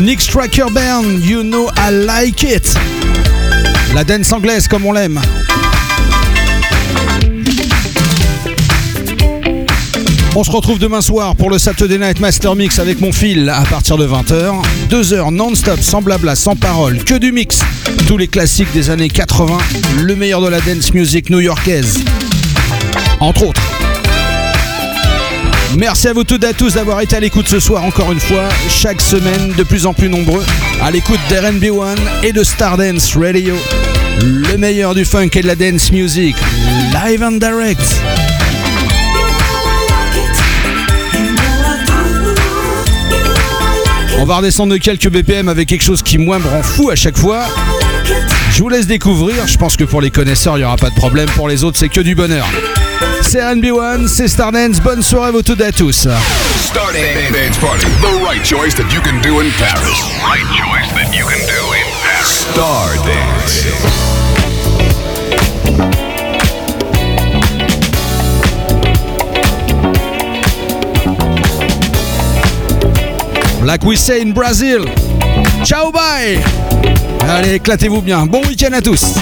Nick 0.00 0.20
Striker 0.20 0.66
Band, 0.70 1.02
You 1.24 1.42
Know 1.42 1.68
I 1.76 1.90
Like 2.06 2.44
It. 2.44 2.72
La 3.96 4.04
dance 4.04 4.30
anglaise 4.30 4.68
comme 4.68 4.86
on 4.86 4.92
l'aime. 4.92 5.20
On 10.36 10.44
se 10.44 10.52
retrouve 10.52 10.78
demain 10.78 11.00
soir 11.00 11.34
pour 11.34 11.50
le 11.50 11.58
Saturday 11.58 11.98
Night 11.98 12.20
Master 12.20 12.54
Mix 12.54 12.78
avec 12.78 13.00
mon 13.00 13.10
fil 13.10 13.48
à 13.48 13.64
partir 13.64 13.96
de 13.96 14.06
20h. 14.06 14.52
Deux 14.88 15.12
heures 15.14 15.32
non-stop, 15.32 15.80
sans 15.80 16.00
blabla, 16.00 16.36
sans 16.36 16.54
parole, 16.54 17.02
que 17.02 17.14
du 17.14 17.32
mix. 17.32 17.58
Tous 18.06 18.18
les 18.18 18.28
classiques 18.28 18.72
des 18.72 18.90
années 18.90 19.10
80, 19.10 19.58
le 20.00 20.14
meilleur 20.14 20.40
de 20.40 20.48
la 20.48 20.60
dance 20.60 20.94
music 20.94 21.28
new-yorkaise. 21.28 22.04
Entre 23.18 23.42
autres. 23.48 23.71
Merci 25.76 26.08
à 26.08 26.12
vous 26.12 26.24
toutes 26.24 26.44
et 26.44 26.48
à 26.48 26.52
tous 26.52 26.74
d'avoir 26.74 27.00
été 27.00 27.16
à 27.16 27.20
l'écoute 27.20 27.48
ce 27.48 27.58
soir 27.58 27.82
encore 27.82 28.12
une 28.12 28.20
fois, 28.20 28.48
chaque 28.68 29.00
semaine 29.00 29.52
de 29.56 29.62
plus 29.62 29.86
en 29.86 29.94
plus 29.94 30.10
nombreux, 30.10 30.44
à 30.82 30.90
l'écoute 30.90 31.20
d'RB 31.30 31.74
One 31.74 31.98
et 32.22 32.32
de 32.32 32.44
Stardance 32.44 33.16
Radio. 33.16 33.54
Le 34.20 34.56
meilleur 34.58 34.94
du 34.94 35.06
funk 35.06 35.30
et 35.32 35.40
de 35.40 35.46
la 35.46 35.56
dance 35.56 35.90
music, 35.90 36.36
live 36.92 37.22
and 37.22 37.32
direct. 37.32 37.80
On 44.18 44.24
va 44.26 44.36
redescendre 44.36 44.74
de 44.74 44.78
quelques 44.78 45.08
BPM 45.08 45.48
avec 45.48 45.68
quelque 45.68 45.84
chose 45.84 46.02
qui 46.02 46.18
moi 46.18 46.38
me 46.38 46.48
rend 46.48 46.62
fou 46.62 46.90
à 46.90 46.96
chaque 46.96 47.16
fois. 47.16 47.44
Je 48.52 48.62
vous 48.62 48.68
laisse 48.68 48.86
découvrir, 48.86 49.46
je 49.46 49.56
pense 49.56 49.76
que 49.76 49.84
pour 49.84 50.02
les 50.02 50.10
connaisseurs 50.10 50.58
il 50.58 50.60
n'y 50.60 50.66
aura 50.66 50.76
pas 50.76 50.90
de 50.90 50.94
problème, 50.94 51.28
pour 51.30 51.48
les 51.48 51.64
autres 51.64 51.78
c'est 51.78 51.88
que 51.88 52.00
du 52.00 52.14
bonheur. 52.14 52.46
C'est 53.22 53.40
RB1, 53.40 54.06
c'est 54.08 54.28
Stardance, 54.28 54.80
bonne 54.80 55.02
soirée 55.02 55.28
à 55.28 55.32
vous 55.32 55.42
toutes 55.42 55.60
et 55.60 55.64
à 55.64 55.72
tous. 55.72 56.08
Stardance 56.60 57.58
Party, 57.60 57.86
the 58.00 58.22
right 58.24 58.44
choice 58.44 58.74
that 58.74 58.92
you 58.92 59.00
can 59.00 59.20
do 59.22 59.40
in 59.40 59.50
Paris. 59.58 60.02
Right 60.22 60.46
choice 60.52 60.92
that 60.94 61.14
you 61.14 61.24
can 61.24 61.46
do 61.46 61.72
in 61.72 61.84
Paris. 62.02 62.46
Stardance. 62.52 64.02
Like 73.64 73.84
we 73.84 73.96
say 73.96 74.20
in 74.20 74.32
Brazil. 74.32 74.84
Ciao, 75.64 75.92
bye 75.92 76.40
Allez, 77.28 77.54
éclatez-vous 77.54 78.02
bien. 78.02 78.26
Bon 78.26 78.42
week-end 78.42 78.72
à 78.72 78.80
tous 78.82 79.14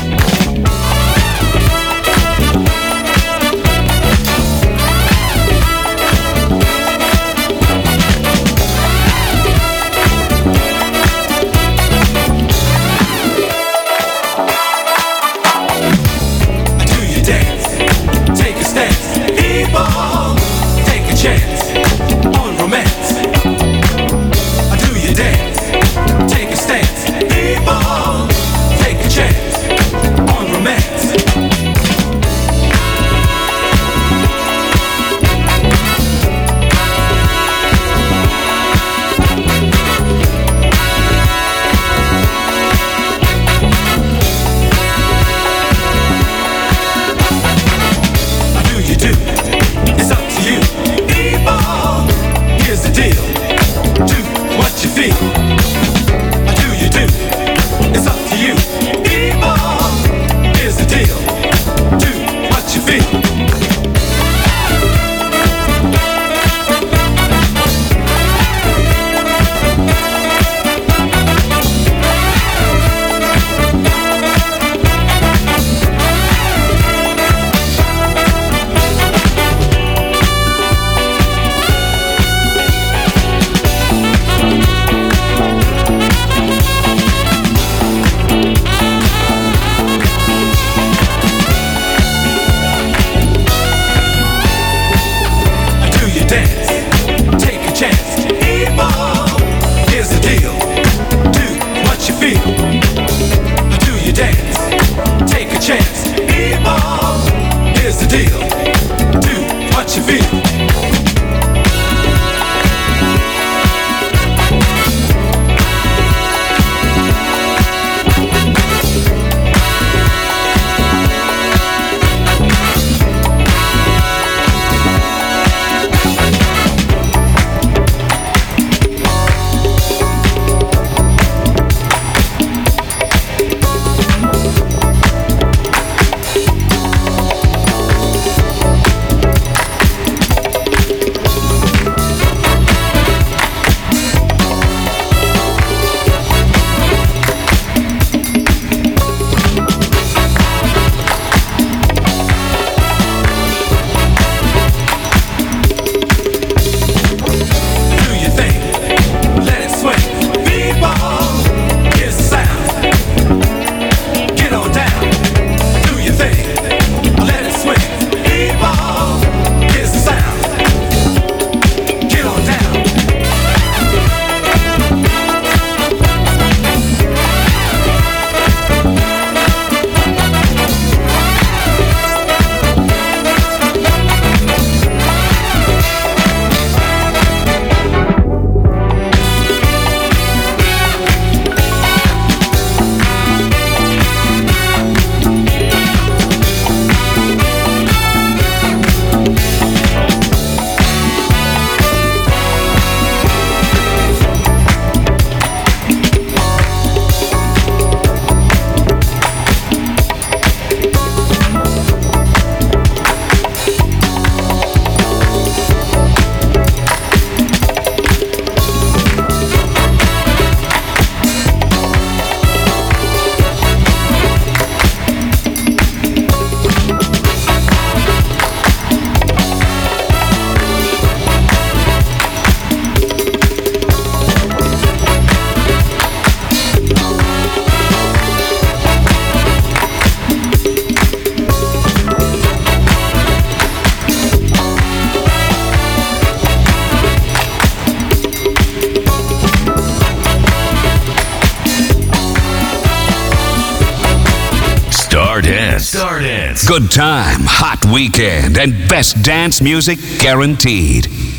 Good 256.81 256.93
time, 256.93 257.41
hot 257.43 257.85
weekend, 257.93 258.57
and 258.57 258.89
best 258.89 259.23
dance 259.23 259.61
music 259.61 259.99
guaranteed. 260.19 261.30